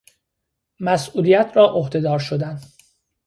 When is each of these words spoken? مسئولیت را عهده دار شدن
مسئولیت 0.79 1.51
را 1.55 1.69
عهده 1.71 1.99
دار 1.99 2.19
شدن 2.19 2.61